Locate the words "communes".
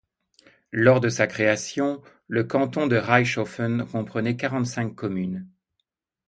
4.95-5.47